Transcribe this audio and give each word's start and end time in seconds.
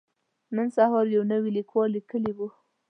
نن 0.55 0.67
سهار 0.75 1.05
يو 1.15 1.21
نوي 1.31 1.49
ليکوال 1.57 1.89
ليکلي 1.97 2.31
وو. 2.37 2.47